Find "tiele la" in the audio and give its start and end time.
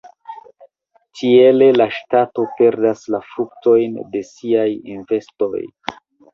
1.21-1.87